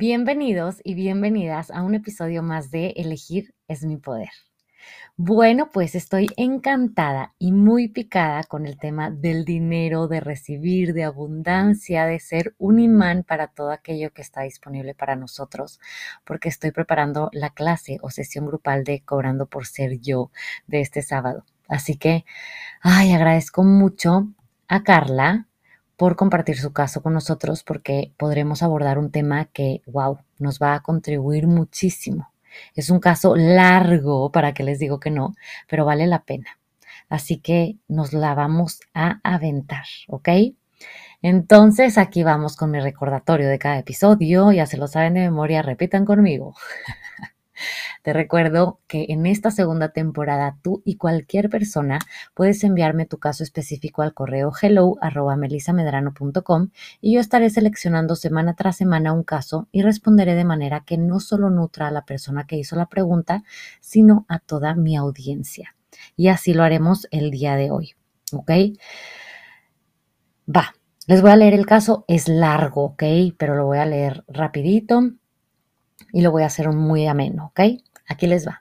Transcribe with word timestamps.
Bienvenidos 0.00 0.80
y 0.82 0.94
bienvenidas 0.94 1.70
a 1.70 1.82
un 1.82 1.94
episodio 1.94 2.42
más 2.42 2.70
de 2.70 2.94
Elegir 2.96 3.52
es 3.68 3.84
mi 3.84 3.98
poder. 3.98 4.30
Bueno, 5.18 5.68
pues 5.70 5.94
estoy 5.94 6.28
encantada 6.38 7.34
y 7.38 7.52
muy 7.52 7.88
picada 7.88 8.44
con 8.44 8.64
el 8.64 8.78
tema 8.78 9.10
del 9.10 9.44
dinero, 9.44 10.08
de 10.08 10.20
recibir, 10.20 10.94
de 10.94 11.04
abundancia, 11.04 12.06
de 12.06 12.18
ser 12.18 12.54
un 12.56 12.80
imán 12.80 13.24
para 13.24 13.48
todo 13.48 13.72
aquello 13.72 14.10
que 14.14 14.22
está 14.22 14.40
disponible 14.40 14.94
para 14.94 15.16
nosotros, 15.16 15.78
porque 16.24 16.48
estoy 16.48 16.70
preparando 16.70 17.28
la 17.34 17.50
clase 17.50 17.98
o 18.00 18.08
sesión 18.08 18.46
grupal 18.46 18.84
de 18.84 19.02
Cobrando 19.04 19.48
por 19.48 19.66
Ser 19.66 20.00
Yo 20.00 20.30
de 20.66 20.80
este 20.80 21.02
sábado. 21.02 21.44
Así 21.68 21.98
que, 21.98 22.24
ay, 22.80 23.12
agradezco 23.12 23.64
mucho 23.64 24.32
a 24.66 24.82
Carla, 24.82 25.49
por 26.00 26.16
compartir 26.16 26.56
su 26.56 26.72
caso 26.72 27.02
con 27.02 27.12
nosotros 27.12 27.62
porque 27.62 28.14
podremos 28.16 28.62
abordar 28.62 28.98
un 28.98 29.10
tema 29.10 29.44
que, 29.52 29.82
wow, 29.84 30.16
nos 30.38 30.58
va 30.58 30.72
a 30.72 30.80
contribuir 30.80 31.46
muchísimo. 31.46 32.32
Es 32.74 32.88
un 32.88 33.00
caso 33.00 33.36
largo, 33.36 34.32
para 34.32 34.54
que 34.54 34.62
les 34.62 34.78
digo 34.78 34.98
que 34.98 35.10
no, 35.10 35.34
pero 35.68 35.84
vale 35.84 36.06
la 36.06 36.22
pena. 36.22 36.58
Así 37.10 37.36
que 37.36 37.76
nos 37.86 38.14
la 38.14 38.34
vamos 38.34 38.80
a 38.94 39.20
aventar, 39.22 39.84
¿ok? 40.08 40.30
Entonces 41.20 41.98
aquí 41.98 42.22
vamos 42.22 42.56
con 42.56 42.70
mi 42.70 42.80
recordatorio 42.80 43.50
de 43.50 43.58
cada 43.58 43.80
episodio. 43.80 44.52
Ya 44.52 44.64
se 44.64 44.78
lo 44.78 44.86
saben 44.86 45.12
de 45.12 45.20
memoria, 45.20 45.60
repitan 45.60 46.06
conmigo. 46.06 46.54
Te 48.02 48.12
recuerdo 48.12 48.80
que 48.86 49.06
en 49.08 49.26
esta 49.26 49.50
segunda 49.50 49.90
temporada 49.90 50.56
tú 50.62 50.82
y 50.84 50.96
cualquier 50.96 51.50
persona 51.50 51.98
puedes 52.34 52.64
enviarme 52.64 53.06
tu 53.06 53.18
caso 53.18 53.42
específico 53.42 54.02
al 54.02 54.14
correo 54.14 54.52
hello 54.60 54.96
y 57.00 57.14
yo 57.14 57.20
estaré 57.20 57.50
seleccionando 57.50 58.16
semana 58.16 58.54
tras 58.54 58.76
semana 58.76 59.12
un 59.12 59.24
caso 59.24 59.68
y 59.72 59.82
responderé 59.82 60.34
de 60.34 60.44
manera 60.44 60.84
que 60.84 60.98
no 60.98 61.20
solo 61.20 61.50
nutra 61.50 61.88
a 61.88 61.90
la 61.90 62.04
persona 62.04 62.46
que 62.46 62.56
hizo 62.56 62.76
la 62.76 62.86
pregunta, 62.86 63.42
sino 63.80 64.24
a 64.28 64.38
toda 64.38 64.74
mi 64.74 64.96
audiencia. 64.96 65.74
Y 66.16 66.28
así 66.28 66.54
lo 66.54 66.62
haremos 66.62 67.06
el 67.10 67.30
día 67.30 67.56
de 67.56 67.70
hoy. 67.70 67.94
¿Ok? 68.32 68.50
Va, 70.54 70.74
les 71.06 71.22
voy 71.22 71.30
a 71.30 71.36
leer 71.36 71.54
el 71.54 71.66
caso, 71.66 72.04
es 72.08 72.28
largo, 72.28 72.84
¿ok? 72.84 73.02
Pero 73.36 73.56
lo 73.56 73.66
voy 73.66 73.78
a 73.78 73.86
leer 73.86 74.24
rapidito 74.28 75.12
y 76.12 76.22
lo 76.22 76.30
voy 76.30 76.42
a 76.42 76.46
hacer 76.46 76.70
muy 76.70 77.06
ameno, 77.06 77.46
¿ok? 77.46 77.60
Aquí 78.08 78.26
les 78.26 78.46
va. 78.46 78.60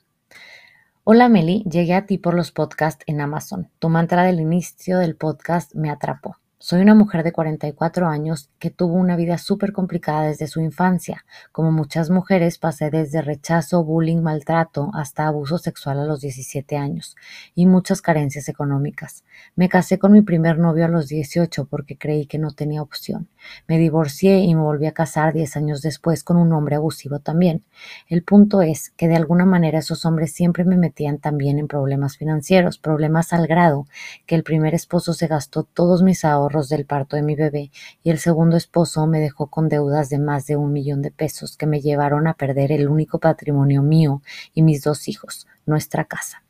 Hola 1.04 1.30
Meli, 1.30 1.64
llegué 1.64 1.96
a 1.96 2.06
ti 2.06 2.18
por 2.18 2.36
los 2.36 2.52
podcasts 2.52 3.04
en 3.08 3.22
Amazon. 3.22 3.70
Tu 3.80 3.90
mantra 3.90 4.24
del 4.24 4.40
inicio 4.40 5.00
del 5.00 5.16
podcast 5.16 5.74
me 5.74 5.90
atrapó. 5.90 6.38
Soy 6.62 6.82
una 6.82 6.94
mujer 6.94 7.24
de 7.24 7.32
44 7.32 8.10
años 8.10 8.50
que 8.60 8.70
tuvo 8.70 8.96
una 8.96 9.16
vida 9.16 9.38
súper 9.38 9.72
complicada 9.72 10.24
desde 10.24 10.46
su 10.48 10.60
infancia. 10.60 11.24
Como 11.54 11.72
muchas 11.72 12.10
mujeres, 12.10 12.58
pasé 12.58 12.90
desde 12.90 13.22
rechazo, 13.22 13.82
bullying, 13.86 14.22
maltrato 14.22 14.92
hasta 14.94 15.26
abuso 15.26 15.58
sexual 15.58 16.02
a 16.02 16.06
los 16.06 16.20
17 16.20 16.76
años 16.76 17.16
y 17.56 17.66
muchas 17.66 18.02
carencias 18.02 18.50
económicas. 18.50 19.24
Me 19.56 19.70
casé 19.70 20.00
con 20.00 20.12
mi 20.12 20.22
primer 20.22 20.60
novio 20.60 20.84
a 20.84 20.90
los 20.90 21.08
18 21.08 21.64
porque 21.64 21.98
creí 21.98 22.26
que 22.26 22.40
no 22.40 22.52
tenía 22.52 22.82
opción. 22.82 23.30
Me 23.70 23.78
divorcié 23.78 24.40
y 24.40 24.54
me 24.54 24.62
volví 24.62 24.86
a 24.86 24.92
casar 24.92 25.32
10 25.32 25.56
años 25.56 25.82
después 25.82 26.26
con 26.26 26.36
un 26.36 26.52
hombre 26.52 26.76
abusivo 26.76 27.20
también. 27.20 27.64
El 28.10 28.22
punto 28.22 28.62
es 28.62 28.90
que 28.98 29.08
de 29.08 29.16
alguna 29.16 29.46
manera 29.46 29.80
esos 29.80 30.04
hombres 30.04 30.34
siempre 30.34 30.66
me 30.66 30.76
metían 30.76 31.20
también 31.20 31.58
en 31.58 31.70
problemas 31.70 32.18
financieros, 32.18 32.80
problemas 32.80 33.32
al 33.32 33.48
grado 33.48 33.88
que 34.26 34.36
el 34.36 34.44
primer 34.44 34.76
esposo 34.76 35.14
se 35.14 35.28
gastó 35.28 35.64
todos 35.64 36.04
mis 36.04 36.26
ahorros 36.26 36.49
del 36.50 36.86
parto 36.86 37.16
de 37.16 37.22
mi 37.22 37.36
bebé 37.36 37.72
y 38.02 38.10
el 38.10 38.18
segundo 38.18 38.58
esposo 38.58 39.06
me 39.06 39.20
dejó 39.20 39.48
con 39.48 39.70
deudas 39.70 40.10
de 40.10 40.18
más 40.18 40.48
de 40.48 40.56
un 40.56 40.74
millón 40.74 41.04
de 41.04 41.12
pesos 41.12 41.56
que 41.58 41.68
me 41.68 41.80
llevaron 41.80 42.28
a 42.28 42.34
perder 42.34 42.72
el 42.72 42.90
único 42.90 43.20
patrimonio 43.20 43.84
mío 43.84 44.24
y 44.56 44.64
mis 44.64 44.82
dos 44.84 45.08
hijos, 45.08 45.48
nuestra 45.68 46.06
casa. 46.06 46.44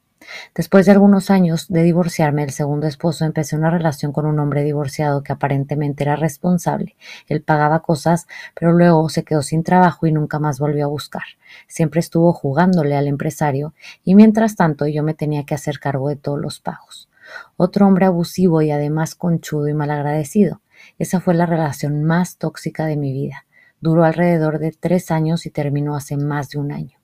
Después 0.56 0.86
de 0.86 0.94
algunos 0.94 1.30
años 1.30 1.68
de 1.68 1.84
divorciarme 1.84 2.44
del 2.44 2.52
segundo 2.52 2.88
esposo, 2.88 3.26
empecé 3.26 3.58
una 3.58 3.72
relación 3.72 4.14
con 4.14 4.26
un 4.26 4.40
hombre 4.40 4.64
divorciado 4.64 5.22
que 5.22 5.34
aparentemente 5.34 6.04
era 6.04 6.16
responsable. 6.16 6.96
Él 7.28 7.42
pagaba 7.42 7.82
cosas, 7.82 8.26
pero 8.58 8.72
luego 8.72 9.10
se 9.10 9.24
quedó 9.24 9.42
sin 9.42 9.64
trabajo 9.64 10.08
y 10.08 10.14
nunca 10.14 10.40
más 10.40 10.60
volvió 10.60 10.86
a 10.86 10.90
buscar. 10.90 11.24
Siempre 11.68 12.00
estuvo 12.00 12.32
jugándole 12.32 12.96
al 12.96 13.08
empresario 13.08 13.74
y 14.06 14.16
mientras 14.16 14.56
tanto 14.56 14.88
yo 14.88 15.04
me 15.04 15.14
tenía 15.14 15.46
que 15.46 15.56
hacer 15.56 15.80
cargo 15.80 16.08
de 16.08 16.16
todos 16.16 16.40
los 16.40 16.62
pagos. 16.62 17.09
Otro 17.58 17.88
hombre 17.88 18.06
abusivo 18.06 18.62
y 18.62 18.72
además 18.72 19.16
conchudo 19.16 19.68
y 19.68 19.74
malagradecido. 19.74 20.62
Esa 20.98 21.20
fue 21.20 21.34
la 21.34 21.46
relación 21.46 22.04
más 22.04 22.38
tóxica 22.38 22.86
de 22.86 22.98
mi 22.98 23.12
vida. 23.12 23.46
Duró 23.82 24.04
alrededor 24.04 24.60
de 24.60 24.72
tres 24.72 25.12
años 25.12 25.46
y 25.46 25.52
terminó 25.52 25.96
hace 25.96 26.18
más 26.18 26.50
de 26.50 26.60
un 26.60 26.72
año. 26.72 27.00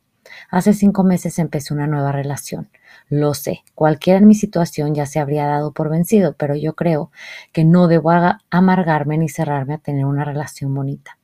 Hace 0.50 0.74
cinco 0.74 1.04
meses 1.04 1.40
empecé 1.40 1.74
una 1.74 1.88
nueva 1.88 2.12
relación. 2.12 2.70
Lo 3.10 3.34
sé, 3.34 3.64
cualquiera 3.76 4.20
en 4.20 4.28
mi 4.28 4.36
situación 4.36 4.96
ya 4.96 5.06
se 5.06 5.20
habría 5.20 5.46
dado 5.46 5.72
por 5.72 5.90
vencido, 5.90 6.34
pero 6.34 6.56
yo 6.56 6.76
creo 6.76 7.12
que 7.52 7.64
no 7.64 7.88
debo 7.88 8.12
amargarme 8.50 9.18
ni 9.18 9.30
cerrarme 9.30 9.76
a 9.76 9.80
tener 9.80 10.06
una 10.06 10.26
relación 10.26 10.74
bonita. 10.74 11.18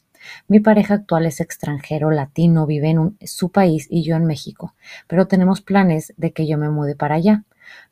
Mi 0.48 0.60
pareja 0.60 0.96
actual 0.96 1.26
es 1.26 1.40
extranjero, 1.40 2.12
latino, 2.12 2.66
vive 2.66 2.90
en 2.90 3.18
su 3.26 3.52
país 3.52 3.88
y 3.90 4.04
yo 4.04 4.16
en 4.16 4.26
México, 4.26 4.76
pero 5.08 5.28
tenemos 5.28 5.62
planes 5.62 6.14
de 6.18 6.32
que 6.32 6.48
yo 6.48 6.58
me 6.58 6.70
mude 6.70 6.96
para 6.96 7.16
allá. 7.16 7.44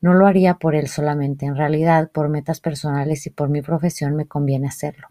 No 0.02 0.14
lo 0.14 0.28
haría 0.28 0.56
por 0.56 0.76
él 0.76 0.88
solamente, 0.88 1.46
en 1.46 1.56
realidad 1.56 2.12
por 2.12 2.30
metas 2.30 2.60
personales 2.60 3.26
y 3.26 3.30
por 3.30 3.50
mi 3.50 3.62
profesión 3.62 4.16
me 4.16 4.28
conviene 4.28 4.68
hacerlo. 4.68 5.10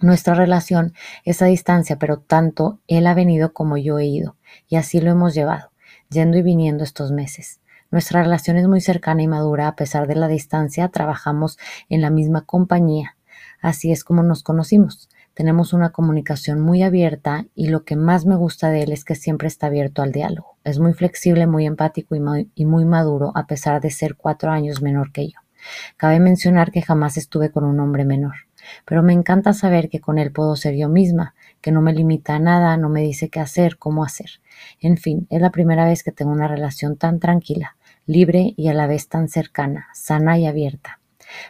Nuestra 0.00 0.34
relación 0.34 0.94
es 1.24 1.42
a 1.42 1.46
distancia, 1.46 1.96
pero 1.96 2.18
tanto 2.20 2.80
él 2.88 3.06
ha 3.06 3.14
venido 3.14 3.52
como 3.52 3.76
yo 3.76 3.98
he 3.98 4.06
ido, 4.06 4.36
y 4.66 4.76
así 4.76 4.98
lo 4.98 5.10
hemos 5.10 5.34
llevado, 5.34 5.72
yendo 6.08 6.38
y 6.38 6.42
viniendo 6.42 6.84
estos 6.84 7.12
meses. 7.12 7.60
Nuestra 7.90 8.22
relación 8.22 8.56
es 8.56 8.66
muy 8.66 8.80
cercana 8.80 9.22
y 9.22 9.28
madura, 9.28 9.68
a 9.68 9.76
pesar 9.76 10.06
de 10.06 10.14
la 10.14 10.28
distancia, 10.28 10.88
trabajamos 10.88 11.58
en 11.90 12.00
la 12.00 12.08
misma 12.08 12.46
compañía. 12.46 13.16
Así 13.60 13.92
es 13.92 14.04
como 14.04 14.22
nos 14.22 14.42
conocimos. 14.42 15.09
Tenemos 15.34 15.72
una 15.72 15.90
comunicación 15.90 16.60
muy 16.60 16.82
abierta 16.82 17.46
y 17.54 17.68
lo 17.68 17.84
que 17.84 17.96
más 17.96 18.26
me 18.26 18.36
gusta 18.36 18.70
de 18.70 18.82
él 18.82 18.92
es 18.92 19.04
que 19.04 19.14
siempre 19.14 19.48
está 19.48 19.68
abierto 19.68 20.02
al 20.02 20.12
diálogo. 20.12 20.56
Es 20.64 20.78
muy 20.78 20.92
flexible, 20.92 21.46
muy 21.46 21.66
empático 21.66 22.14
y 22.14 22.64
muy, 22.64 22.84
maduro 22.84 23.32
a 23.34 23.46
pesar 23.46 23.80
de 23.80 23.90
ser 23.90 24.16
cuatro 24.16 24.50
años 24.50 24.82
menor 24.82 25.12
que 25.12 25.28
yo. 25.28 25.38
Cabe 25.96 26.20
mencionar 26.20 26.72
que 26.72 26.82
jamás 26.82 27.16
estuve 27.16 27.50
con 27.50 27.64
un 27.64 27.80
hombre 27.80 28.04
menor, 28.04 28.34
pero 28.84 29.02
me 29.02 29.12
encanta 29.12 29.52
saber 29.52 29.88
que 29.88 30.00
con 30.00 30.18
él 30.18 30.32
puedo 30.32 30.56
ser 30.56 30.74
yo 30.74 30.88
misma, 30.88 31.34
que 31.60 31.70
no 31.70 31.82
me 31.82 31.92
limita 31.92 32.34
a 32.34 32.38
nada, 32.38 32.76
no 32.76 32.88
me 32.88 33.02
dice 33.02 33.28
qué 33.28 33.40
hacer, 33.40 33.76
cómo 33.76 34.04
hacer. 34.04 34.40
En 34.80 34.96
fin, 34.96 35.26
es 35.30 35.40
la 35.40 35.50
primera 35.50 35.84
vez 35.84 36.02
que 36.02 36.12
tengo 36.12 36.32
una 36.32 36.48
relación 36.48 36.96
tan 36.96 37.20
tranquila, 37.20 37.76
libre 38.06 38.54
y 38.56 38.68
a 38.68 38.74
la 38.74 38.86
vez 38.86 39.08
tan 39.08 39.28
cercana, 39.28 39.88
sana 39.92 40.38
y 40.38 40.46
abierta. 40.46 40.99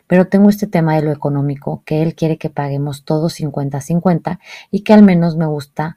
Pero 0.06 0.29
tengo 0.29 0.50
este 0.50 0.67
tema 0.67 0.97
de 0.97 1.03
lo 1.03 1.12
económico, 1.12 1.82
que 1.85 2.03
él 2.03 2.15
quiere 2.15 2.38
que 2.38 2.50
paguemos 2.50 3.05
todos 3.05 3.38
50-50 3.38 4.38
y 4.71 4.82
que 4.82 4.93
al 4.93 5.03
menos 5.03 5.37
me 5.37 5.47
gusta 5.47 5.97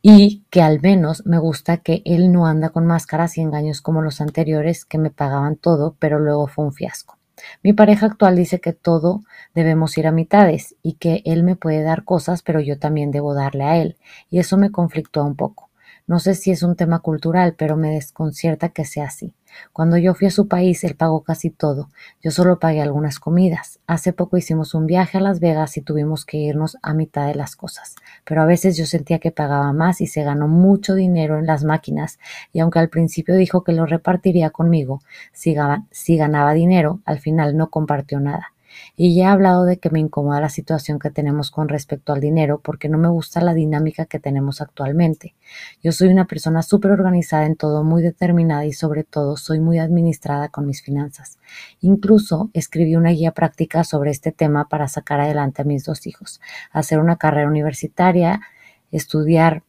y 0.00 0.44
que 0.50 0.62
al 0.62 0.80
menos 0.80 1.26
me 1.26 1.38
gusta 1.38 1.78
que 1.78 2.02
él 2.04 2.32
no 2.32 2.46
anda 2.46 2.70
con 2.70 2.86
máscaras 2.86 3.36
y 3.36 3.40
engaños 3.40 3.80
como 3.80 4.02
los 4.02 4.20
anteriores 4.20 4.84
que 4.84 4.98
me 4.98 5.10
pagaban 5.10 5.56
todo, 5.56 5.96
pero 5.98 6.18
luego 6.18 6.46
fue 6.46 6.64
un 6.64 6.72
fiasco. 6.72 7.18
Mi 7.62 7.72
pareja 7.72 8.06
actual 8.06 8.36
dice 8.36 8.60
que 8.60 8.72
todo 8.72 9.22
debemos 9.54 9.96
ir 9.98 10.06
a 10.06 10.12
mitades 10.12 10.76
y 10.82 10.94
que 10.94 11.22
él 11.24 11.44
me 11.44 11.56
puede 11.56 11.82
dar 11.82 12.04
cosas, 12.04 12.42
pero 12.42 12.60
yo 12.60 12.78
también 12.78 13.10
debo 13.10 13.34
darle 13.34 13.64
a 13.64 13.76
él. 13.76 13.96
Y 14.30 14.38
eso 14.38 14.56
me 14.56 14.70
conflictúa 14.70 15.24
un 15.24 15.36
poco. 15.36 15.67
No 16.08 16.20
sé 16.20 16.34
si 16.34 16.50
es 16.50 16.62
un 16.62 16.74
tema 16.74 17.00
cultural, 17.00 17.54
pero 17.54 17.76
me 17.76 17.90
desconcierta 17.90 18.70
que 18.70 18.86
sea 18.86 19.04
así. 19.04 19.34
Cuando 19.74 19.98
yo 19.98 20.14
fui 20.14 20.26
a 20.26 20.30
su 20.30 20.48
país, 20.48 20.82
él 20.84 20.96
pagó 20.96 21.22
casi 21.22 21.50
todo. 21.50 21.90
Yo 22.22 22.30
solo 22.30 22.58
pagué 22.58 22.80
algunas 22.80 23.20
comidas. 23.20 23.78
Hace 23.86 24.14
poco 24.14 24.38
hicimos 24.38 24.72
un 24.72 24.86
viaje 24.86 25.18
a 25.18 25.20
Las 25.20 25.38
Vegas 25.38 25.76
y 25.76 25.82
tuvimos 25.82 26.24
que 26.24 26.38
irnos 26.38 26.78
a 26.80 26.94
mitad 26.94 27.26
de 27.26 27.34
las 27.34 27.56
cosas. 27.56 27.94
Pero 28.24 28.40
a 28.40 28.46
veces 28.46 28.74
yo 28.78 28.86
sentía 28.86 29.18
que 29.18 29.32
pagaba 29.32 29.70
más 29.74 30.00
y 30.00 30.06
se 30.06 30.22
ganó 30.22 30.48
mucho 30.48 30.94
dinero 30.94 31.38
en 31.38 31.44
las 31.46 31.64
máquinas. 31.64 32.18
Y 32.54 32.60
aunque 32.60 32.78
al 32.78 32.88
principio 32.88 33.36
dijo 33.36 33.62
que 33.62 33.72
lo 33.72 33.84
repartiría 33.84 34.48
conmigo, 34.48 35.02
si, 35.32 35.54
ganaba 36.16 36.54
dinero, 36.54 37.00
al 37.04 37.18
final 37.18 37.54
no 37.54 37.68
compartió 37.68 38.18
nada. 38.18 38.54
Y 38.96 39.14
ya 39.14 39.24
he 39.24 39.26
hablado 39.26 39.64
de 39.64 39.78
que 39.78 39.90
me 39.90 40.00
incomoda 40.00 40.40
la 40.40 40.48
situación 40.48 40.98
que 40.98 41.10
tenemos 41.10 41.50
con 41.50 41.68
respecto 41.68 42.12
al 42.12 42.20
dinero 42.20 42.60
porque 42.62 42.88
no 42.88 42.98
me 42.98 43.08
gusta 43.08 43.40
la 43.40 43.54
dinámica 43.54 44.06
que 44.06 44.18
tenemos 44.18 44.60
actualmente. 44.60 45.34
Yo 45.82 45.92
soy 45.92 46.08
una 46.08 46.26
persona 46.26 46.62
súper 46.62 46.90
organizada 46.90 47.46
en 47.46 47.56
todo, 47.56 47.84
muy 47.84 48.02
determinada 48.02 48.64
y 48.64 48.72
sobre 48.72 49.04
todo 49.04 49.36
soy 49.36 49.60
muy 49.60 49.78
administrada 49.78 50.48
con 50.48 50.66
mis 50.66 50.82
finanzas. 50.82 51.38
Incluso 51.80 52.50
escribí 52.52 52.96
una 52.96 53.10
guía 53.10 53.32
práctica 53.32 53.84
sobre 53.84 54.10
este 54.10 54.32
tema 54.32 54.68
para 54.68 54.88
sacar 54.88 55.20
adelante 55.20 55.62
a 55.62 55.64
mis 55.64 55.84
dos 55.84 56.06
hijos, 56.06 56.40
hacer 56.72 56.98
una 56.98 57.16
carrera 57.16 57.48
universitaria, 57.48 58.40
estudiar, 58.90 59.62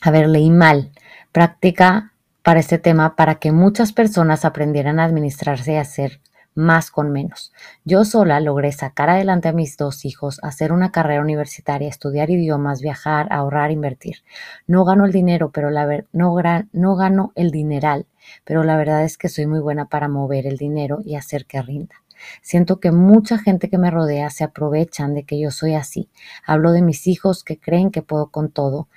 a 0.00 0.10
ver, 0.10 0.28
leí 0.28 0.50
mal, 0.50 0.92
práctica 1.32 2.12
para 2.42 2.60
este 2.60 2.78
tema 2.78 3.16
para 3.16 3.36
que 3.36 3.52
muchas 3.52 3.92
personas 3.92 4.44
aprendieran 4.44 4.98
a 4.98 5.04
administrarse 5.04 5.72
y 5.72 5.76
a 5.76 5.82
hacer 5.82 6.20
más 6.54 6.90
con 6.90 7.10
menos. 7.10 7.52
Yo 7.84 8.04
sola 8.04 8.40
logré 8.40 8.72
sacar 8.72 9.10
adelante 9.10 9.48
a 9.48 9.52
mis 9.52 9.76
dos 9.76 10.04
hijos, 10.04 10.38
hacer 10.42 10.72
una 10.72 10.92
carrera 10.92 11.22
universitaria, 11.22 11.88
estudiar 11.88 12.30
idiomas, 12.30 12.80
viajar, 12.80 13.28
ahorrar, 13.30 13.70
invertir. 13.70 14.18
No 14.66 14.84
gano 14.84 15.04
el 15.04 15.12
dinero, 15.12 15.50
pero 15.50 15.70
la 15.70 15.86
ver 15.86 16.06
no, 16.12 16.34
no 16.72 16.96
gano 16.96 17.32
el 17.34 17.50
dineral, 17.50 18.06
pero 18.44 18.64
la 18.64 18.76
verdad 18.76 19.04
es 19.04 19.18
que 19.18 19.28
soy 19.28 19.46
muy 19.46 19.60
buena 19.60 19.86
para 19.86 20.08
mover 20.08 20.46
el 20.46 20.56
dinero 20.56 21.00
y 21.04 21.16
hacer 21.16 21.46
que 21.46 21.62
rinda. 21.62 22.01
Siento 22.42 22.80
que 22.80 22.92
mucha 22.92 23.38
gente 23.38 23.68
que 23.68 23.78
me 23.78 23.90
rodea 23.90 24.30
se 24.30 24.44
aprovechan 24.44 25.14
de 25.14 25.24
que 25.24 25.40
yo 25.40 25.50
soy 25.50 25.74
así. 25.74 26.08
Hablo 26.46 26.72
de 26.72 26.82
mis 26.82 27.06
hijos 27.06 27.44
que 27.44 27.58
creen 27.58 27.90
que 27.90 28.02
puedo 28.02 28.30
con 28.30 28.50
todo. 28.50 28.88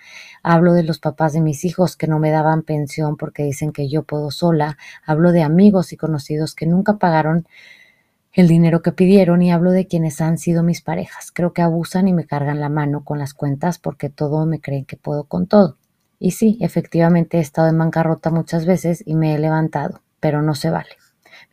Hablo 0.44 0.74
de 0.74 0.84
los 0.84 1.00
papás 1.00 1.34
de 1.34 1.42
mis 1.42 1.66
hijos 1.66 1.98
que 1.98 2.08
no 2.08 2.20
me 2.20 2.32
daban 2.32 2.64
pensión 2.64 3.18
porque 3.18 3.44
dicen 3.44 3.72
que 3.72 3.90
yo 3.90 4.04
puedo 4.04 4.32
sola. 4.32 4.78
Hablo 5.06 5.32
de 5.32 5.44
amigos 5.44 5.94
y 5.94 5.98
conocidos 5.98 6.56
que 6.56 6.66
nunca 6.66 6.98
pagaron 6.98 7.48
el 8.36 8.50
dinero 8.50 8.82
que 8.82 8.92
pidieron 8.92 9.42
y 9.42 9.52
hablo 9.52 9.72
de 9.72 9.88
quienes 9.88 10.20
han 10.20 10.38
sido 10.38 10.62
mis 10.62 10.82
parejas. 10.82 11.32
Creo 11.32 11.54
que 11.54 11.62
abusan 11.62 12.10
y 12.10 12.14
me 12.14 12.26
cargan 12.26 12.60
la 12.60 12.70
mano 12.70 13.06
con 13.06 13.18
las 13.18 13.34
cuentas 13.34 13.80
porque 13.80 14.10
todo 14.10 14.46
me 14.46 14.60
creen 14.60 14.86
que 14.86 14.98
puedo 14.98 15.24
con 15.24 15.48
todo. 15.48 15.78
Y 16.20 16.32
sí, 16.32 16.58
efectivamente 16.60 17.38
he 17.38 17.42
estado 17.42 17.70
en 17.70 17.78
bancarrota 17.78 18.32
muchas 18.32 18.66
veces 18.66 19.04
y 19.06 19.16
me 19.16 19.34
he 19.34 19.40
levantado, 19.40 20.02
pero 20.20 20.42
no 20.42 20.54
se 20.54 20.70
vale. 20.70 21.05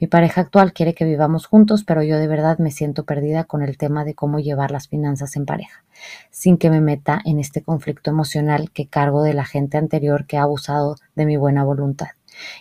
Mi 0.03 0.09
pareja 0.09 0.41
actual 0.41 0.73
quiere 0.73 0.97
que 0.97 1.05
vivamos 1.05 1.47
juntos, 1.47 1.85
pero 1.85 2.03
yo 2.03 2.19
de 2.19 2.27
verdad 2.27 2.59
me 2.59 2.73
siento 2.73 3.05
perdida 3.05 3.45
con 3.45 3.63
el 3.63 3.79
tema 3.79 4.05
de 4.05 4.17
cómo 4.17 4.41
llevar 4.41 4.73
las 4.73 4.89
finanzas 4.89 5.37
en 5.37 5.47
pareja, 5.47 5.85
sin 6.29 6.59
que 6.59 6.71
me 6.71 6.81
meta 6.81 7.21
en 7.25 7.39
este 7.39 7.63
conflicto 7.63 8.11
emocional 8.11 8.73
que 8.73 8.89
cargo 8.89 9.23
de 9.23 9.33
la 9.33 9.45
gente 9.45 9.79
anterior 9.79 10.27
que 10.27 10.39
ha 10.39 10.43
abusado 10.43 10.97
de 11.15 11.25
mi 11.25 11.37
buena 11.37 11.63
voluntad. 11.63 12.09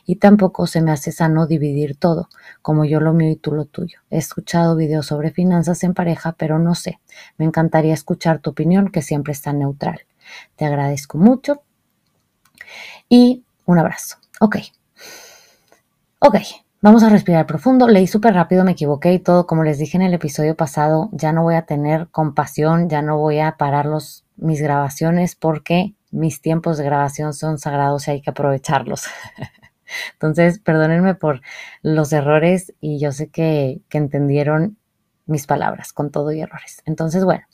Y 0.05 0.17
tampoco 0.17 0.67
se 0.67 0.83
me 0.83 0.91
hace 0.91 1.11
sano 1.11 1.47
dividir 1.47 1.95
todo, 1.95 2.29
como 2.61 2.85
yo 2.85 2.99
lo 2.99 3.11
mío 3.11 3.31
y 3.31 3.37
tú 3.37 3.53
lo 3.53 3.65
tuyo. 3.65 4.01
He 4.11 4.19
escuchado 4.19 4.75
videos 4.75 5.07
sobre 5.07 5.31
finanzas 5.31 5.83
en 5.83 5.95
pareja, 5.95 6.33
pero 6.33 6.59
no 6.59 6.75
sé. 6.75 6.99
Me 7.39 7.45
encantaría 7.45 7.95
escuchar 7.95 8.37
tu 8.37 8.51
opinión, 8.51 8.89
que 8.89 9.01
siempre 9.01 9.33
está 9.33 9.51
neutral. 9.51 10.01
Te 10.57 10.65
agradezco 10.65 11.17
mucho 11.17 11.63
y 13.09 13.43
un 13.65 13.79
abrazo. 13.79 14.17
Ok. 14.39 14.57
Ok, 16.19 16.35
Vamos 16.83 17.03
a 17.03 17.09
respirar 17.09 17.45
profundo. 17.45 17.87
Leí 17.87 18.07
súper 18.07 18.33
rápido, 18.33 18.63
me 18.63 18.71
equivoqué 18.71 19.13
y 19.13 19.19
todo. 19.19 19.45
Como 19.45 19.63
les 19.63 19.77
dije 19.77 19.97
en 19.97 20.01
el 20.01 20.15
episodio 20.15 20.55
pasado, 20.55 21.09
ya 21.11 21.31
no 21.31 21.43
voy 21.43 21.53
a 21.53 21.67
tener 21.67 22.07
compasión, 22.09 22.89
ya 22.89 23.03
no 23.03 23.19
voy 23.19 23.37
a 23.37 23.55
parar 23.55 23.85
los, 23.85 24.25
mis 24.35 24.63
grabaciones 24.63 25.35
porque 25.35 25.93
mis 26.09 26.41
tiempos 26.41 26.79
de 26.79 26.85
grabación 26.85 27.33
son 27.33 27.59
sagrados 27.59 28.07
y 28.07 28.11
hay 28.11 28.21
que 28.23 28.31
aprovecharlos. 28.31 29.03
Entonces, 30.13 30.57
perdónenme 30.57 31.13
por 31.13 31.41
los 31.83 32.11
errores 32.13 32.73
y 32.81 32.97
yo 32.97 33.11
sé 33.11 33.29
que, 33.29 33.81
entendieron 33.91 34.79
mis 35.27 35.45
palabras 35.45 35.93
con 35.93 36.09
todo 36.09 36.31
y 36.31 36.41
errores. 36.41 36.81
Entonces, 36.85 37.23
bueno, 37.23 37.45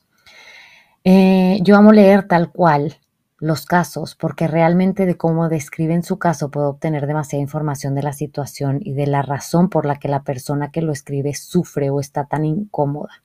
eh, 1.04 1.60
yo 1.64 1.76
amo 1.76 1.92
leer 1.92 2.30
tal 2.30 2.50
cual 2.54 2.96
los 3.40 3.66
casos, 3.66 4.16
porque 4.16 4.48
realmente 4.48 5.06
de 5.06 5.16
cómo 5.16 5.48
describen 5.48 6.04
su 6.04 6.18
caso 6.18 6.50
puedo 6.50 6.70
obtener 6.70 7.06
demasiada 7.06 7.42
información 7.42 7.94
de 7.94 8.04
la 8.04 8.14
situación 8.14 8.80
y 8.82 8.94
de 8.94 9.08
la 9.08 9.22
razón 9.22 9.70
por 9.70 9.86
la 9.86 10.00
que 10.00 10.08
la 10.08 10.24
persona 10.24 10.72
que 10.72 10.82
lo 10.82 10.92
escribe 10.92 11.34
sufre 11.36 11.90
o 11.90 12.00
está 12.00 12.26
tan 12.26 12.46
incómoda. 12.46 13.24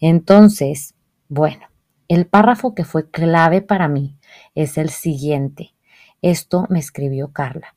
Entonces, 0.00 0.94
bueno, 1.28 1.66
el 2.08 2.26
párrafo 2.26 2.74
que 2.74 2.84
fue 2.84 3.10
clave 3.10 3.62
para 3.62 3.88
mí 3.88 4.18
es 4.54 4.78
el 4.78 4.90
siguiente. 4.90 5.74
Esto 6.20 6.66
me 6.68 6.78
escribió 6.78 7.32
Carla. 7.32 7.74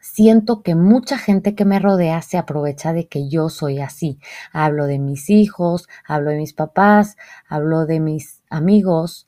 Siento 0.00 0.62
que 0.62 0.74
mucha 0.74 1.18
gente 1.18 1.54
que 1.54 1.64
me 1.64 1.78
rodea 1.78 2.22
se 2.22 2.38
aprovecha 2.38 2.92
de 2.92 3.08
que 3.08 3.28
yo 3.28 3.48
soy 3.48 3.80
así. 3.80 4.18
Hablo 4.52 4.86
de 4.86 4.98
mis 4.98 5.28
hijos, 5.28 5.88
hablo 6.06 6.30
de 6.30 6.36
mis 6.36 6.52
papás, 6.52 7.16
hablo 7.48 7.84
de 7.86 8.00
mis 8.00 8.42
amigos, 8.48 9.26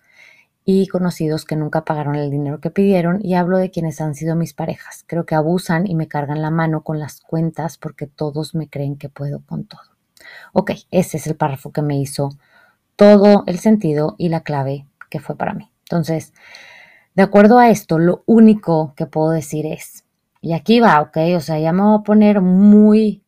y 0.69 0.89
conocidos 0.89 1.45
que 1.45 1.55
nunca 1.55 1.85
pagaron 1.85 2.17
el 2.17 2.29
dinero 2.29 2.61
que 2.61 2.73
pidieron 2.73 3.25
y 3.25 3.35
hablo 3.35 3.57
de 3.57 3.71
quienes 3.71 4.01
han 4.01 4.17
sido 4.17 4.35
mis 4.35 4.53
parejas. 4.53 5.05
Creo 5.07 5.25
que 5.25 5.37
abusan 5.37 5.87
y 5.87 5.95
me 5.95 6.09
cargan 6.09 6.43
la 6.43 6.51
mano 6.51 6.83
con 6.83 6.99
las 6.99 7.21
cuentas 7.21 7.79
porque 7.79 8.09
todos 8.09 8.57
me 8.57 8.69
creen 8.69 8.97
que 8.97 9.09
puedo 9.09 9.43
con 9.47 9.65
todo. 9.65 9.81
Ok, 10.53 10.73
ese 10.91 11.19
es 11.19 11.29
el 11.29 11.37
párrafo 11.37 11.71
que 11.71 11.83
me 11.83 11.97
hizo 11.97 12.31
todo 12.97 13.45
el 13.47 13.61
sentido 13.61 14.17
y 14.19 14.29
la 14.29 14.41
clave 14.41 14.89
que 15.09 15.21
fue 15.21 15.37
para 15.37 15.55
mí. 15.55 15.71
Entonces, 15.85 16.33
de 17.15 17.23
acuerdo 17.23 17.61
a 17.61 17.71
esto, 17.71 18.01
lo 18.01 18.25
único 18.27 18.93
que 18.97 19.07
puedo 19.07 19.31
decir 19.31 19.67
es, 19.67 20.05
y 20.41 20.53
aquí 20.53 20.81
va, 20.81 21.01
ok, 21.01 21.17
o 21.37 21.41
sea, 21.41 21.61
ya 21.61 21.73
me 21.73 21.83
voy 21.83 22.01
a 22.01 22.03
poner 22.03 22.41
muy, 22.41 23.23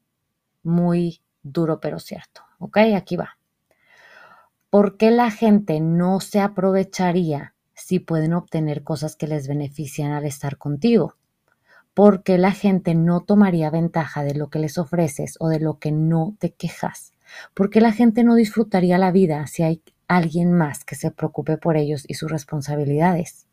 muy 0.64 1.22
duro, 1.44 1.78
pero 1.78 2.00
cierto, 2.00 2.42
ok, 2.58 2.78
aquí 2.96 3.14
va. 3.16 3.37
¿Por 4.70 4.98
qué 4.98 5.10
la 5.10 5.30
gente 5.30 5.80
no 5.80 6.20
se 6.20 6.40
aprovecharía 6.40 7.54
si 7.72 8.00
pueden 8.00 8.34
obtener 8.34 8.82
cosas 8.84 9.16
que 9.16 9.26
les 9.26 9.48
benefician 9.48 10.12
al 10.12 10.26
estar 10.26 10.58
contigo? 10.58 11.16
¿Por 11.94 12.22
qué 12.22 12.36
la 12.36 12.52
gente 12.52 12.94
no 12.94 13.22
tomaría 13.22 13.70
ventaja 13.70 14.22
de 14.24 14.34
lo 14.34 14.50
que 14.50 14.58
les 14.58 14.76
ofreces 14.76 15.36
o 15.40 15.48
de 15.48 15.58
lo 15.58 15.78
que 15.78 15.90
no 15.90 16.36
te 16.38 16.52
quejas? 16.52 17.14
¿Por 17.54 17.70
qué 17.70 17.80
la 17.80 17.92
gente 17.92 18.24
no 18.24 18.34
disfrutaría 18.34 18.98
la 18.98 19.10
vida 19.10 19.46
si 19.46 19.62
hay 19.62 19.82
alguien 20.06 20.52
más 20.52 20.84
que 20.84 20.96
se 20.96 21.10
preocupe 21.10 21.56
por 21.56 21.78
ellos 21.78 22.04
y 22.06 22.12
sus 22.12 22.30
responsabilidades? 22.30 23.46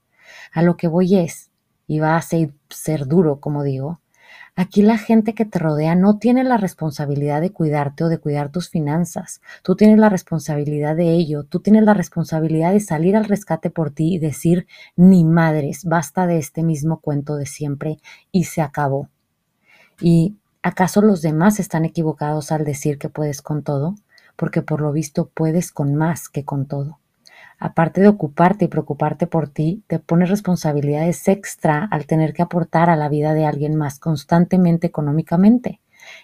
A 0.51 0.63
lo 0.63 0.75
que 0.75 0.89
voy 0.89 1.15
es, 1.15 1.49
y 1.87 1.99
va 1.99 2.17
a 2.17 2.21
ser, 2.21 2.51
ser 2.69 3.07
duro, 3.07 3.39
como 3.39 3.63
digo, 3.63 4.01
Aquí 4.57 4.81
la 4.83 4.97
gente 4.97 5.33
que 5.33 5.43
te 5.43 5.59
rodea 5.59 5.95
no 5.95 6.17
tiene 6.17 6.45
la 6.45 6.55
responsabilidad 6.55 7.41
de 7.41 7.51
cuidarte 7.51 8.05
o 8.05 8.07
de 8.07 8.19
cuidar 8.19 8.53
tus 8.53 8.69
finanzas. 8.69 9.41
Tú 9.63 9.75
tienes 9.75 9.97
la 9.97 10.07
responsabilidad 10.07 10.95
de 10.95 11.11
ello. 11.11 11.43
Tú 11.43 11.59
tienes 11.59 11.83
la 11.83 11.93
responsabilidad 11.93 12.71
de 12.71 12.79
salir 12.79 13.17
al 13.17 13.25
rescate 13.25 13.69
por 13.69 13.91
ti 13.91 14.15
y 14.15 14.17
decir, 14.17 14.65
ni 14.95 15.25
madres, 15.25 15.83
basta 15.83 16.25
de 16.25 16.37
este 16.37 16.63
mismo 16.63 17.01
cuento 17.01 17.35
de 17.35 17.47
siempre 17.47 17.99
y 18.31 18.45
se 18.45 18.61
acabó. 18.61 19.09
¿Y 19.99 20.37
acaso 20.63 21.01
los 21.01 21.21
demás 21.21 21.59
están 21.59 21.83
equivocados 21.83 22.53
al 22.53 22.63
decir 22.63 22.97
que 22.97 23.09
puedes 23.09 23.41
con 23.41 23.61
todo? 23.61 23.95
Porque 24.37 24.61
por 24.61 24.79
lo 24.79 24.93
visto 24.93 25.29
puedes 25.33 25.73
con 25.73 25.95
más 25.95 26.29
que 26.29 26.45
con 26.45 26.65
todo 26.65 26.99
aparte 27.65 28.01
de 28.01 28.07
ocuparte 28.07 28.65
y 28.65 28.67
preocuparte 28.67 29.25
por 29.25 29.49
ti, 29.49 29.83
te 29.87 29.97
pones 29.99 30.29
responsabilidades 30.29 31.27
extra 31.27 31.87
al 31.89 32.05
tener 32.05 32.33
que 32.33 32.43
aportar 32.43 32.89
a 32.89 32.95
la 32.95 33.09
vida 33.09 33.33
de 33.33 33.45
alguien 33.45 33.75
más 33.75 33.99
constantemente 33.99 34.85
económicamente. 34.87 35.81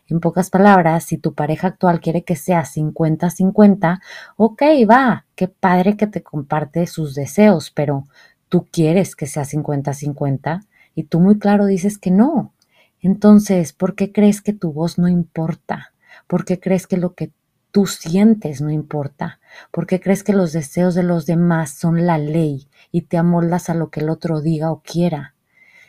En 0.07 0.19
pocas 0.19 0.51
palabras, 0.51 1.03
si 1.03 1.17
tu 1.17 1.33
pareja 1.33 1.67
actual 1.67 1.99
quiere 1.99 2.23
que 2.23 2.35
sea 2.35 2.63
50-50, 2.63 4.01
ok, 4.37 4.61
va, 4.87 5.25
qué 5.35 5.47
padre 5.47 5.97
que 5.97 6.05
te 6.05 6.21
comparte 6.21 6.85
sus 6.85 7.15
deseos, 7.15 7.71
pero 7.71 8.07
tú 8.47 8.67
quieres 8.71 9.15
que 9.15 9.25
sea 9.25 9.43
50-50 9.43 10.61
y 10.93 11.03
tú 11.03 11.19
muy 11.19 11.39
claro 11.39 11.65
dices 11.65 11.97
que 11.97 12.11
no. 12.11 12.53
Entonces, 12.99 13.73
¿por 13.73 13.95
qué 13.95 14.11
crees 14.11 14.41
que 14.41 14.53
tu 14.53 14.71
voz 14.71 14.99
no 14.99 15.07
importa? 15.07 15.93
¿Por 16.27 16.45
qué 16.45 16.59
crees 16.59 16.85
que 16.85 16.97
lo 16.97 17.15
que 17.15 17.31
tú 17.71 17.87
sientes 17.87 18.61
no 18.61 18.69
importa, 18.69 19.39
porque 19.71 19.99
crees 19.99 20.23
que 20.23 20.33
los 20.33 20.51
deseos 20.53 20.95
de 20.95 21.03
los 21.03 21.25
demás 21.25 21.71
son 21.71 22.05
la 22.05 22.17
ley 22.17 22.67
y 22.91 23.03
te 23.03 23.17
amoldas 23.17 23.69
a 23.69 23.73
lo 23.73 23.89
que 23.89 24.01
el 24.01 24.09
otro 24.09 24.41
diga 24.41 24.71
o 24.71 24.81
quiera. 24.81 25.35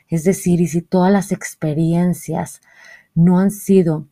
Es 0.09 0.25
decir, 0.25 0.61
y 0.61 0.69
si 0.69 0.83
todas 0.83 1.13
las 1.13 1.33
experiencias 1.33 2.61
no 3.15 3.39
han 3.39 3.51
sido 3.51 4.07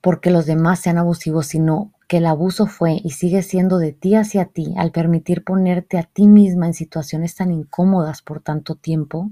porque 0.00 0.30
los 0.30 0.44
demás 0.44 0.80
sean 0.80 0.98
abusivos, 0.98 1.46
sino 1.46 1.92
que 2.08 2.18
el 2.18 2.26
abuso 2.26 2.66
fue 2.66 3.00
y 3.02 3.12
sigue 3.12 3.42
siendo 3.42 3.78
de 3.78 3.92
ti 3.92 4.14
hacia 4.14 4.44
ti 4.44 4.74
al 4.76 4.90
permitir 4.90 5.44
ponerte 5.44 5.96
a 5.96 6.02
ti 6.02 6.26
misma 6.26 6.66
en 6.66 6.74
situaciones 6.74 7.34
tan 7.34 7.50
incómodas 7.50 8.20
por 8.20 8.40
tanto 8.40 8.74
tiempo, 8.74 9.30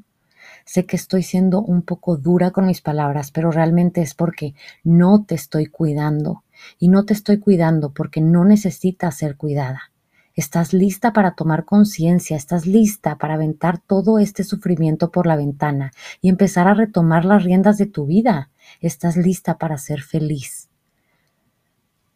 sé 0.65 0.87
que 0.87 0.97
estoy 0.97 1.23
siendo 1.23 1.61
un 1.61 1.83
poco 1.83 2.17
dura 2.17 2.51
con 2.51 2.67
mis 2.67 2.81
palabras, 2.81 3.31
pero 3.31 3.51
realmente 3.51 4.01
es 4.01 4.15
porque 4.15 4.55
no 4.83 5.25
te 5.25 5.35
estoy 5.35 5.67
cuidando. 5.67 6.43
Y 6.79 6.89
no 6.89 7.05
te 7.05 7.13
estoy 7.13 7.39
cuidando 7.39 7.93
porque 7.93 8.21
no 8.21 8.45
necesitas 8.45 9.17
ser 9.17 9.37
cuidada. 9.37 9.93
Estás 10.35 10.73
lista 10.73 11.13
para 11.13 11.35
tomar 11.35 11.67
conciencia, 11.67 12.37
estás 12.37 12.67
lista 12.67 13.19
para 13.19 13.35
aventar 13.35 13.79
todo 13.79 14.19
este 14.19 14.45
sufrimiento 14.45 15.11
por 15.11 15.27
la 15.27 15.37
ventana 15.37 15.93
y 16.23 16.31
empezar 16.31 16.69
a 16.69 16.75
retomar 16.75 17.27
las 17.27 17.45
riendas 17.45 17.77
de 17.77 17.87
tu 17.87 18.07
vida. 18.07 18.51
Estás 18.81 19.17
lista 19.19 19.59
para 19.59 19.77
ser 19.77 20.01
feliz. 20.01 20.71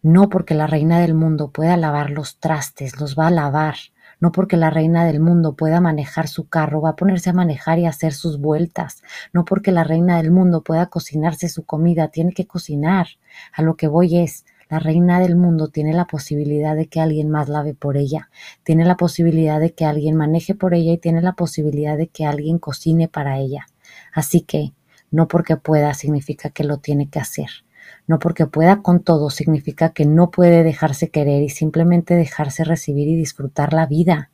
No 0.00 0.30
porque 0.30 0.54
la 0.54 0.66
reina 0.66 1.00
del 1.00 1.14
mundo 1.14 1.50
pueda 1.50 1.76
lavar 1.76 2.10
los 2.10 2.38
trastes, 2.38 2.98
los 3.00 3.18
va 3.18 3.26
a 3.26 3.32
lavar. 3.32 3.76
No 4.18 4.32
porque 4.32 4.56
la 4.56 4.70
reina 4.70 5.04
del 5.04 5.20
mundo 5.20 5.54
pueda 5.54 5.80
manejar 5.80 6.28
su 6.28 6.48
carro, 6.48 6.80
va 6.80 6.90
a 6.90 6.96
ponerse 6.96 7.30
a 7.30 7.34
manejar 7.34 7.78
y 7.78 7.86
hacer 7.86 8.14
sus 8.14 8.40
vueltas. 8.40 9.02
No 9.32 9.44
porque 9.44 9.72
la 9.72 9.84
reina 9.84 10.16
del 10.16 10.30
mundo 10.30 10.62
pueda 10.62 10.86
cocinarse 10.86 11.48
su 11.48 11.64
comida, 11.64 12.08
tiene 12.08 12.32
que 12.32 12.46
cocinar. 12.46 13.08
A 13.52 13.62
lo 13.62 13.76
que 13.76 13.88
voy 13.88 14.18
es, 14.18 14.46
la 14.68 14.78
reina 14.78 15.20
del 15.20 15.36
mundo 15.36 15.68
tiene 15.68 15.92
la 15.92 16.06
posibilidad 16.06 16.74
de 16.74 16.88
que 16.88 17.00
alguien 17.00 17.30
más 17.30 17.48
lave 17.48 17.74
por 17.74 17.96
ella, 17.96 18.30
tiene 18.64 18.84
la 18.84 18.96
posibilidad 18.96 19.60
de 19.60 19.74
que 19.74 19.84
alguien 19.84 20.16
maneje 20.16 20.54
por 20.54 20.74
ella 20.74 20.92
y 20.92 20.98
tiene 20.98 21.22
la 21.22 21.34
posibilidad 21.34 21.96
de 21.96 22.08
que 22.08 22.24
alguien 22.24 22.58
cocine 22.58 23.06
para 23.08 23.38
ella. 23.38 23.66
Así 24.12 24.40
que, 24.40 24.72
no 25.10 25.28
porque 25.28 25.56
pueda 25.56 25.94
significa 25.94 26.50
que 26.50 26.64
lo 26.64 26.78
tiene 26.78 27.08
que 27.08 27.20
hacer. 27.20 27.65
No 28.06 28.18
porque 28.18 28.46
pueda 28.46 28.82
con 28.82 29.00
todo 29.00 29.30
significa 29.30 29.90
que 29.90 30.06
no 30.06 30.30
puede 30.30 30.62
dejarse 30.62 31.10
querer 31.10 31.42
y 31.42 31.48
simplemente 31.48 32.14
dejarse 32.14 32.64
recibir 32.64 33.08
y 33.08 33.16
disfrutar 33.16 33.72
la 33.72 33.86
vida. 33.86 34.30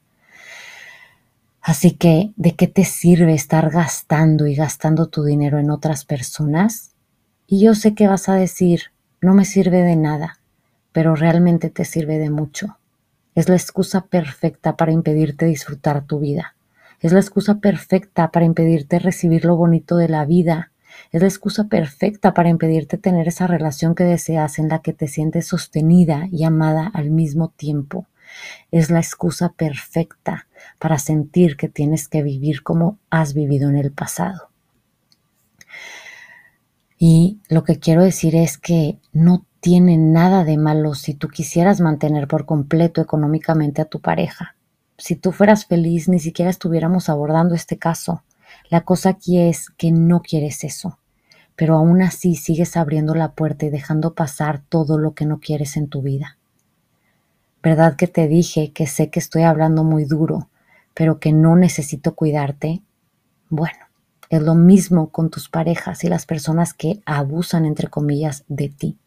Así 1.63 1.93
que, 1.93 2.33
¿de 2.37 2.57
qué 2.57 2.67
te 2.67 2.85
sirve 2.85 3.35
estar 3.35 3.71
gastando 3.71 4.47
y 4.47 4.55
gastando 4.55 5.07
tu 5.07 5.23
dinero 5.23 5.59
en 5.59 5.71
otras 5.71 6.05
personas? 6.05 6.91
Y 7.47 7.61
yo 7.61 7.75
sé 7.75 7.95
que 7.95 8.09
vas 8.09 8.29
a 8.29 8.35
decir, 8.35 8.93
no 9.21 9.33
me 9.35 9.45
sirve 9.45 9.83
de 9.83 9.95
nada, 9.95 10.41
pero 10.91 11.15
realmente 11.15 11.71
te 11.71 11.85
sirve 11.85 12.19
de 12.19 12.31
mucho. 12.31 12.79
Es 13.37 13.49
la 13.49 13.55
excusa 13.55 14.07
perfecta 14.07 14.77
para 14.77 14.93
impedirte 14.93 15.47
disfrutar 15.47 16.05
tu 16.05 16.19
vida. 16.19 16.57
Es 17.01 17.13
la 17.13 17.21
excusa 17.21 17.61
perfecta 17.61 18.31
para 18.33 18.45
impedirte 18.45 18.99
recibir 18.99 19.45
lo 19.45 19.57
bonito 19.57 19.97
de 19.97 20.09
la 20.09 20.25
vida 20.25 20.72
es 21.11 21.21
la 21.21 21.29
excusa 21.29 21.65
perfecta 21.65 22.35
para 22.35 22.49
impedirte 22.49 22.99
tener 22.99 23.29
esa 23.29 23.47
relación 23.47 23.95
que 23.95 24.05
deseas 24.05 24.59
en 24.59 24.69
la 24.69 24.81
que 24.81 24.93
te 24.93 25.09
sientes 25.09 25.47
sostenida 25.47 26.29
y 26.31 26.45
amada 26.45 26.91
al 26.93 27.11
mismo 27.11 27.49
tiempo. 27.49 28.07
Es 28.71 28.91
la 28.91 28.99
excusa 28.99 29.53
perfecta 29.53 30.47
para 30.79 30.99
sentir 30.99 31.57
que 31.57 31.69
tienes 31.69 32.09
que 32.09 32.23
vivir 32.23 32.63
como 32.63 32.99
has 33.11 33.35
vivido 33.35 33.69
en 33.69 33.77
el 33.77 33.93
pasado. 33.93 34.49
Y 36.99 37.41
lo 37.49 37.65
que 37.65 37.79
quiero 37.79 38.03
decir 38.05 38.37
es 38.37 38.59
que 38.59 38.99
no 39.13 39.45
tiene 39.61 39.97
nada 39.97 40.45
de 40.45 40.57
malo 40.57 40.95
si 40.95 41.15
tú 41.15 41.29
quisieras 41.29 41.81
mantener 41.81 42.27
por 42.27 42.47
completo 42.47 43.01
económicamente 43.01 43.83
a 43.83 43.87
tu 43.87 44.01
pareja. 44.01 44.57
Si 44.99 45.17
tú 45.17 45.33
fueras 45.33 45.67
feliz, 45.67 46.09
ni 46.09 46.21
siquiera 46.21 46.51
estuviéramos 46.51 47.09
abordando 47.09 47.55
este 47.55 47.77
caso. 47.77 48.23
La 48.69 48.83
cosa 48.83 49.11
aquí 49.11 49.41
es 49.41 49.71
que 49.71 49.93
no 49.93 50.23
quieres 50.23 50.65
eso, 50.65 50.99
pero 51.57 51.77
aún 51.77 52.03
así 52.03 52.37
sigues 52.37 52.77
abriendo 52.77 53.15
la 53.15 53.33
puerta 53.33 53.67
y 53.67 53.71
dejando 53.71 54.15
pasar 54.15 54.63
todo 54.69 54.99
lo 54.99 55.15
que 55.15 55.27
no 55.27 55.41
quieres 55.41 55.77
en 55.77 55.89
tu 55.89 56.03
vida. 56.03 56.39
¿Verdad 57.63 57.97
que 57.97 58.09
te 58.09 58.27
dije 58.27 58.73
que 58.73 58.87
sé 58.87 59.11
que 59.11 59.21
estoy 59.21 59.43
hablando 59.43 59.85
muy 59.85 60.05
duro, 60.05 60.49
pero 60.95 61.21
que 61.21 61.33
no 61.33 61.55
necesito 61.55 62.15
cuidarte? 62.15 62.83
Bueno, 63.49 63.79
es 64.31 64.43
lo 64.43 64.55
mismo 64.55 65.11
con 65.11 65.31
tus 65.31 65.49
parejas 65.49 66.03
y 66.05 66.09
las 66.09 66.27
personas 66.27 66.75
que 66.75 67.03
abusan, 67.05 67.65
entre 67.65 67.89
comillas, 67.89 68.45
de 68.49 68.69
ti. 68.69 68.99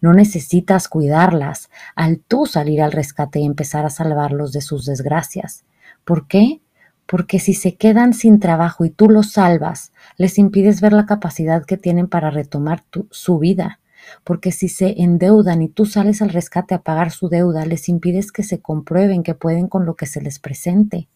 No 0.00 0.12
necesitas 0.12 0.88
cuidarlas 0.88 1.70
al 1.94 2.20
tú 2.20 2.46
salir 2.46 2.82
al 2.82 2.92
rescate 2.92 3.40
y 3.40 3.46
empezar 3.46 3.84
a 3.84 3.90
salvarlos 3.90 4.52
de 4.52 4.60
sus 4.60 4.84
desgracias. 4.84 5.64
¿Por 6.04 6.28
qué? 6.28 6.60
Porque 7.06 7.38
si 7.38 7.54
se 7.54 7.76
quedan 7.76 8.12
sin 8.12 8.40
trabajo 8.40 8.84
y 8.84 8.90
tú 8.90 9.08
los 9.08 9.32
salvas, 9.32 9.92
les 10.16 10.38
impides 10.38 10.80
ver 10.80 10.92
la 10.92 11.06
capacidad 11.06 11.64
que 11.64 11.76
tienen 11.76 12.08
para 12.08 12.30
retomar 12.30 12.84
su 13.10 13.38
vida, 13.38 13.80
porque 14.24 14.52
si 14.52 14.68
se 14.68 15.00
endeudan 15.00 15.62
y 15.62 15.68
tú 15.68 15.86
sales 15.86 16.20
al 16.20 16.30
rescate 16.30 16.74
a 16.74 16.82
pagar 16.82 17.12
su 17.12 17.28
deuda, 17.28 17.64
les 17.64 17.88
impides 17.88 18.32
que 18.32 18.42
se 18.42 18.60
comprueben 18.60 19.22
que 19.22 19.34
pueden 19.34 19.68
con 19.68 19.86
lo 19.86 19.94
que 19.94 20.06
se 20.06 20.20
les 20.20 20.38
presente. 20.38 21.08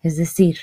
Es 0.00 0.16
decir, 0.16 0.58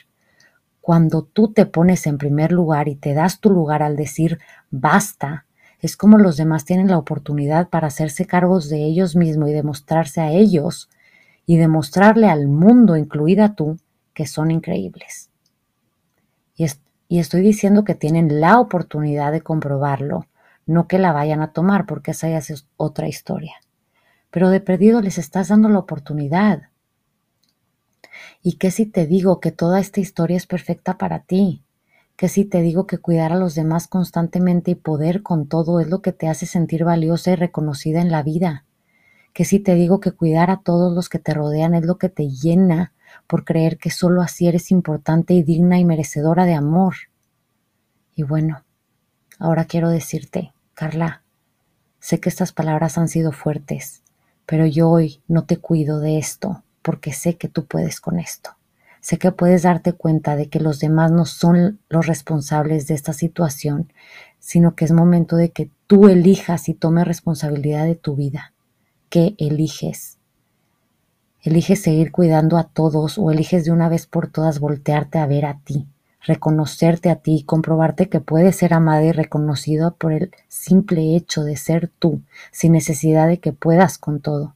cuando 0.82 1.24
tú 1.24 1.52
te 1.52 1.66
pones 1.66 2.08
en 2.08 2.18
primer 2.18 2.52
lugar 2.52 2.88
y 2.88 2.96
te 2.96 3.14
das 3.14 3.40
tu 3.40 3.50
lugar 3.50 3.84
al 3.84 3.96
decir 3.96 4.40
basta, 4.72 5.46
es 5.82 5.96
como 5.96 6.18
los 6.18 6.36
demás 6.36 6.66
tienen 6.66 6.88
la 6.88 6.98
oportunidad 6.98 7.70
para 7.70 7.88
hacerse 7.88 8.26
cargos 8.26 8.70
de 8.70 8.86
ellos 8.86 9.16
mismos 9.16 9.50
y 9.50 9.54
demostrarse 9.54 10.22
a 10.22 10.32
ellos 10.32 10.90
y 11.46 11.58
demostrarle 11.58 12.28
al 12.28 12.48
mundo, 12.48 12.98
incluida 12.98 13.56
tú, 13.56 13.78
que 14.20 14.28
son 14.28 14.52
increíbles. 14.52 15.30
Y, 16.58 16.66
y 17.08 17.20
estoy 17.20 17.40
diciendo 17.40 17.86
que 17.86 17.96
tienen 17.96 18.42
la 18.42 18.60
oportunidad 18.60 19.32
de 19.32 19.40
comprobarlo, 19.40 20.26
no 20.66 20.90
que 20.90 21.00
la 21.00 21.14
vayan 21.14 21.42
a 21.42 21.54
tomar, 21.54 21.86
porque 21.86 22.12
esa 22.12 22.28
ya 22.28 22.40
es 22.40 22.68
otra 22.76 23.08
historia. 23.08 23.54
Pero 24.30 24.50
de 24.50 24.60
perdido 24.60 25.02
les 25.02 25.18
estás 25.18 25.48
dando 25.48 25.70
la 25.70 25.80
oportunidad. 25.80 26.64
¿Y 28.44 28.58
qué 28.58 28.72
si 28.72 28.86
te 28.86 29.08
digo 29.08 29.40
que 29.40 29.54
toda 29.54 29.80
esta 29.80 30.02
historia 30.02 30.36
es 30.36 30.48
perfecta 30.48 30.98
para 30.98 31.20
ti? 31.20 31.64
¿Qué 32.18 32.28
si 32.28 32.44
te 32.44 32.62
digo 32.62 32.88
que 32.88 32.98
cuidar 32.98 33.32
a 33.32 33.38
los 33.38 33.56
demás 33.56 33.88
constantemente 33.88 34.72
y 34.72 34.76
poder 34.76 35.24
con 35.24 35.48
todo 35.48 35.80
es 35.80 35.88
lo 35.88 36.02
que 36.02 36.12
te 36.12 36.28
hace 36.28 36.46
sentir 36.46 36.84
valiosa 36.84 37.32
y 37.32 37.36
reconocida 37.36 38.02
en 38.02 38.12
la 38.12 38.22
vida? 38.22 38.66
¿Qué 39.32 39.46
si 39.46 39.62
te 39.62 39.76
digo 39.76 40.02
que 40.02 40.12
cuidar 40.12 40.52
a 40.52 40.58
todos 40.58 40.94
los 40.94 41.08
que 41.08 41.20
te 41.20 41.34
rodean 41.34 41.74
es 41.74 41.86
lo 41.86 41.98
que 41.98 42.10
te 42.10 42.28
llena 42.28 42.92
por 43.28 43.46
creer 43.46 43.78
que 43.78 43.92
solo 43.92 44.22
así 44.22 44.48
eres 44.48 44.72
importante 44.72 45.34
y 45.34 45.44
digna 45.44 45.80
y 45.80 45.86
merecedora 45.86 46.46
de 46.46 46.54
amor. 46.54 46.96
Y 48.16 48.24
bueno, 48.24 48.64
ahora 49.40 49.66
quiero 49.66 49.90
decirte, 49.90 50.54
Carla, 50.74 51.24
sé 52.00 52.20
que 52.20 52.30
estas 52.30 52.52
palabras 52.52 52.98
han 52.98 53.08
sido 53.08 53.32
fuertes, 53.32 54.04
pero 54.46 54.66
yo 54.66 54.90
hoy 54.90 55.22
no 55.28 55.46
te 55.46 55.58
cuido 55.58 56.00
de 56.00 56.18
esto 56.18 56.64
porque 56.82 57.14
sé 57.14 57.38
que 57.38 57.48
tú 57.48 57.66
puedes 57.66 58.02
con 58.02 58.20
esto. 58.20 58.52
Sé 59.02 59.18
que 59.18 59.32
puedes 59.32 59.64
darte 59.64 59.94
cuenta 59.94 60.36
de 60.36 60.50
que 60.50 60.60
los 60.60 60.80
demás 60.80 61.12
no 61.12 61.26
son 61.26 61.80
los 61.90 62.06
responsables 62.06 62.88
de 62.88 62.96
esta 62.96 63.14
situación, 63.14 63.94
sino 64.40 64.76
que 64.76 64.86
es 64.86 64.92
momento 64.92 65.36
de 65.36 65.52
que 65.52 65.72
tú 65.88 66.10
elijas 66.10 66.70
y 66.70 66.74
tomes 66.74 67.08
responsabilidad 67.08 67.86
de 67.86 67.96
tu 67.96 68.16
vida. 68.16 68.54
¿Qué 69.10 69.36
eliges? 69.38 70.19
Eliges 71.42 71.82
seguir 71.82 72.12
cuidando 72.12 72.58
a 72.58 72.66
todos 72.66 73.18
o 73.18 73.32
eliges 73.32 73.64
de 73.64 73.72
una 73.72 73.88
vez 73.88 74.08
por 74.08 74.28
todas 74.28 74.60
voltearte 74.60 75.20
a 75.20 75.26
ver 75.26 75.46
a 75.46 75.60
ti, 75.64 75.88
reconocerte 76.22 77.10
a 77.10 77.16
ti 77.16 77.36
y 77.36 77.44
comprobarte 77.44 78.10
que 78.10 78.20
puedes 78.20 78.58
ser 78.58 78.74
amada 78.74 79.04
y 79.06 79.14
reconocida 79.14 79.92
por 79.92 80.12
el 80.12 80.32
simple 80.50 81.16
hecho 81.16 81.46
de 81.46 81.56
ser 81.56 81.90
tú, 81.98 82.22
sin 82.52 82.74
necesidad 82.74 83.30
de 83.30 83.40
que 83.40 83.54
puedas 83.54 83.98
con 83.98 84.20
todo. 84.20 84.54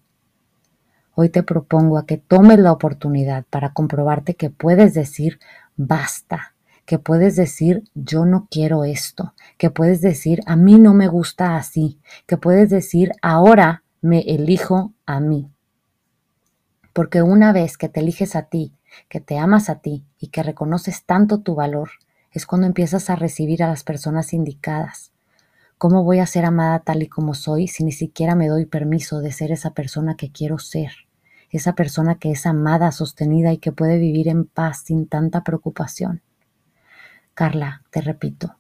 Hoy 1.16 1.30
te 1.30 1.42
propongo 1.42 1.98
a 1.98 2.06
que 2.06 2.18
tomes 2.18 2.60
la 2.60 2.74
oportunidad 2.74 3.46
para 3.50 3.72
comprobarte 3.72 4.36
que 4.36 4.50
puedes 4.50 4.94
decir 4.94 5.40
basta, 5.78 6.54
que 6.86 7.00
puedes 7.00 7.38
decir 7.38 7.84
yo 7.96 8.26
no 8.26 8.50
quiero 8.52 8.84
esto, 8.84 9.34
que 9.58 9.70
puedes 9.70 10.02
decir 10.02 10.42
a 10.48 10.58
mí 10.58 10.80
no 10.80 10.94
me 10.94 11.08
gusta 11.08 11.56
así, 11.56 12.00
que 12.28 12.36
puedes 12.36 12.70
decir 12.70 13.14
ahora 13.22 13.84
me 14.02 14.20
elijo 14.20 14.92
a 15.06 15.22
mí. 15.22 15.53
Porque 16.94 17.24
una 17.24 17.52
vez 17.54 17.78
que 17.78 17.90
te 17.90 18.02
eliges 18.02 18.36
a 18.36 18.44
ti, 18.44 18.72
que 19.10 19.20
te 19.20 19.40
amas 19.40 19.70
a 19.70 19.80
ti 19.80 20.06
y 20.20 20.28
que 20.28 20.44
reconoces 20.44 21.04
tanto 21.04 21.40
tu 21.40 21.56
valor, 21.56 21.90
es 22.32 22.46
cuando 22.46 22.68
empiezas 22.68 23.10
a 23.10 23.16
recibir 23.16 23.64
a 23.64 23.68
las 23.68 23.84
personas 23.84 24.34
indicadas. 24.34 25.12
¿Cómo 25.80 26.04
voy 26.04 26.20
a 26.20 26.28
ser 26.28 26.46
amada 26.46 26.80
tal 26.80 27.04
y 27.04 27.08
como 27.08 27.34
soy 27.34 27.68
si 27.68 27.84
ni 27.84 27.92
siquiera 27.92 28.36
me 28.36 28.48
doy 28.48 28.66
permiso 28.66 29.20
de 29.22 29.32
ser 29.32 29.52
esa 29.52 29.72
persona 29.72 30.16
que 30.16 30.32
quiero 30.32 30.60
ser? 30.60 30.92
Esa 31.50 31.74
persona 31.74 32.16
que 32.16 32.32
es 32.32 32.46
amada, 32.46 32.92
sostenida 32.92 33.52
y 33.52 33.58
que 33.58 33.72
puede 33.72 33.98
vivir 33.98 34.28
en 34.28 34.46
paz 34.46 34.84
sin 34.86 35.08
tanta 35.08 35.44
preocupación. 35.44 36.22
Carla, 37.34 37.82
te 37.90 38.02
repito, 38.02 38.56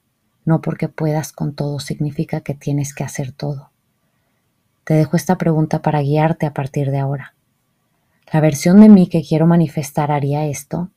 no 0.45 0.61
porque 0.61 0.89
puedas 0.89 1.31
con 1.31 1.53
todo 1.53 1.79
significa 1.79 2.41
que 2.41 2.55
tienes 2.55 2.93
que 2.93 3.03
hacer 3.03 3.31
todo. 3.31 3.69
Te 4.83 4.95
dejo 4.95 5.15
esta 5.15 5.37
pregunta 5.37 5.81
para 5.81 6.01
guiarte 6.01 6.45
a 6.45 6.53
partir 6.53 6.91
de 6.91 6.99
ahora. 6.99 7.33
¿La 8.31 8.41
versión 8.41 8.79
de 8.79 8.89
mí 8.89 9.07
que 9.07 9.23
quiero 9.23 9.47
manifestar 9.47 10.11
haría 10.11 10.45
esto? 10.45 10.91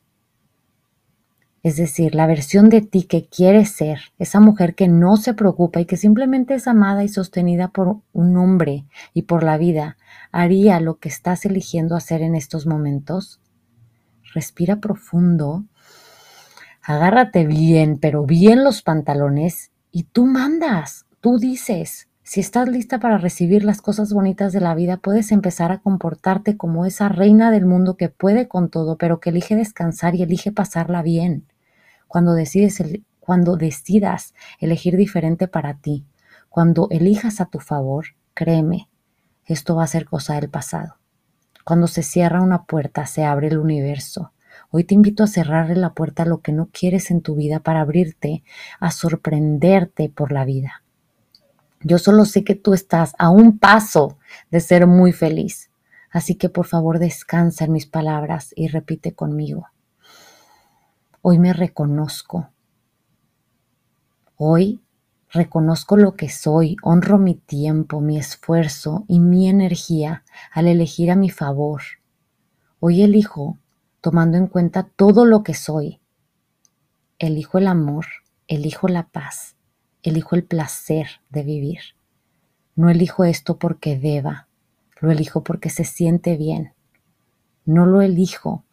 Es 1.66 1.76
decir, 1.76 2.14
la 2.14 2.28
versión 2.28 2.71
de 2.71 2.80
ti 2.80 3.02
que 3.02 3.26
quieres 3.26 3.71
ser, 3.73 3.99
esa 4.18 4.38
mujer 4.38 4.76
que 4.76 4.87
no 4.87 5.16
se 5.16 5.35
preocupa 5.35 5.80
y 5.80 5.85
que 5.85 5.97
simplemente 5.97 6.54
es 6.54 6.68
amada 6.68 7.02
y 7.02 7.09
sostenida 7.09 7.68
por 7.68 8.02
un 8.12 8.37
hombre 8.37 8.85
y 9.14 9.23
por 9.23 9.42
la 9.42 9.59
vida, 9.59 9.97
haría 10.30 10.78
lo 10.78 10.99
que 10.99 11.09
estás 11.09 11.45
eligiendo 11.45 11.97
hacer 11.97 12.23
en 12.23 12.37
estos 12.37 12.66
momentos. 12.66 13.40
Respira 14.33 14.76
profundo, 14.76 15.64
agárrate 16.83 17.45
bien, 17.45 17.99
pero 17.99 18.25
bien 18.25 18.62
los 18.62 18.83
pantalones 18.83 19.73
y 19.90 20.04
tú 20.04 20.25
mandas, 20.25 21.06
tú 21.21 21.38
dices, 21.38 22.06
si 22.26 22.40
estás 22.40 22.68
lista 22.68 22.99
para 22.99 23.18
recibir 23.18 23.62
las 23.62 23.80
cosas 23.80 24.12
bonitas 24.12 24.52
de 24.52 24.59
la 24.59 24.75
vida, 24.75 24.97
puedes 24.97 25.30
empezar 25.30 25.71
a 25.71 25.78
comportarte 25.78 26.56
como 26.56 26.85
esa 26.85 27.09
reina 27.09 27.52
del 27.52 27.66
mundo 27.66 27.97
que 27.97 28.09
puede 28.09 28.49
con 28.49 28.68
todo, 28.68 28.99
pero 28.99 29.21
que 29.21 29.30
elige 29.30 29.54
descansar 29.54 30.16
y 30.16 30.23
elige 30.23 30.50
pasarla 30.50 31.02
bien. 31.02 31.47
Cuando 32.09 32.35
decides 32.35 32.83
cuando 33.21 33.56
decidas 33.56 34.35
elegir 34.59 34.97
diferente 34.97 35.47
para 35.47 35.75
ti, 35.75 36.04
cuando 36.49 36.88
elijas 36.90 37.40
a 37.40 37.47
tu 37.47 37.61
favor, 37.61 38.06
créeme, 38.35 38.88
esto 39.45 39.76
va 39.76 39.85
a 39.85 39.87
ser 39.87 40.04
cosa 40.04 40.35
del 40.35 40.50
pasado. 40.50 40.97
Cuando 41.64 41.87
se 41.87 42.02
cierra 42.02 42.42
una 42.42 42.64
puerta, 42.64 43.06
se 43.06 43.25
abre 43.25 43.47
el 43.47 43.59
universo. 43.59 44.33
Hoy 44.73 44.83
te 44.83 44.95
invito 44.95 45.23
a 45.23 45.28
cerrarle 45.28 45.76
la 45.76 45.95
puerta 45.95 46.25
a 46.25 46.26
lo 46.26 46.40
que 46.40 46.50
no 46.50 46.71
quieres 46.73 47.12
en 47.12 47.23
tu 47.23 47.37
vida 47.37 47.61
para 47.61 47.83
abrirte 47.83 48.42
a 48.80 48.90
sorprenderte 48.90 50.09
por 50.09 50.33
la 50.33 50.45
vida. 50.45 50.83
Yo 51.83 51.99
solo 51.99 52.25
sé 52.25 52.45
que 52.45 52.54
tú 52.54 52.75
estás 52.75 53.14
a 53.18 53.30
un 53.30 53.59
paso 53.59 54.18
de 54.50 54.61
ser 54.61 54.87
muy 54.87 55.12
feliz. 55.12 55.71
Así 56.11 56.35
que 56.35 56.49
por 56.49 56.66
favor 56.66 56.99
descansa 56.99 57.64
en 57.64 57.73
mis 57.73 57.87
palabras 57.87 58.52
y 58.56 58.68
repite 58.68 59.14
conmigo. 59.14 59.68
Hoy 61.21 61.38
me 61.38 61.52
reconozco. 61.52 62.50
Hoy 64.37 64.80
reconozco 65.30 65.97
lo 65.97 66.14
que 66.14 66.28
soy, 66.28 66.76
honro 66.83 67.18
mi 67.18 67.35
tiempo, 67.35 68.00
mi 68.00 68.18
esfuerzo 68.18 69.04
y 69.09 69.21
mi 69.21 69.49
energía 69.49 70.25
al 70.52 70.68
elegir 70.68 71.11
a 71.11 71.16
mi 71.16 71.30
favor. 71.30 71.83
Hoy 72.80 73.02
elijo 73.02 73.59
tomando 74.00 74.38
en 74.38 74.47
cuenta 74.47 74.85
todo 74.85 75.25
lo 75.25 75.42
que 75.42 75.54
soy. 75.54 76.00
Elijo 77.18 77.59
el 77.59 77.66
amor, 77.66 78.06
elijo 78.47 78.88
la 78.88 79.09
paz, 79.09 79.55
elijo 80.08 80.36
el 80.36 80.44
placer 80.44 81.20
de 81.30 81.42
vivir. 81.42 81.80
No 82.75 82.90
elijo 82.90 83.25
esto 83.25 83.58
porque 83.58 83.98
deba, 83.98 84.48
lo 85.00 85.10
elijo 85.10 85.42
porque 85.42 85.70
se 85.70 85.84
siente 85.84 86.36
bien. 86.36 86.75
No 87.64 87.86
lo 87.86 88.00
elijo 88.00 88.64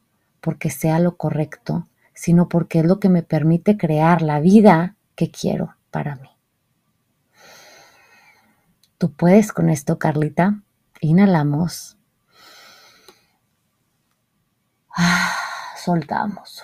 porque 0.41 0.69
sea 0.69 0.99
lo 0.99 1.17
correcto, 1.17 1.87
sino 2.13 2.49
porque 2.49 2.79
es 2.79 2.85
lo 2.85 2.99
que 2.99 3.09
me 3.09 3.23
permite 3.23 3.77
crear 3.77 4.21
la 4.21 4.39
vida 4.39 4.95
que 5.15 5.31
quiero 5.31 5.75
para 5.89 6.15
mí. 6.15 6.29
Tú 8.97 9.11
puedes 9.13 9.51
con 9.51 9.69
esto, 9.69 9.97
Carlita. 9.97 10.61
Inhalamos. 11.01 11.97
Ah, 14.95 15.35
soltamos. 15.75 16.63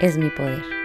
es 0.00 0.18
mi 0.18 0.30
poder. 0.30 0.83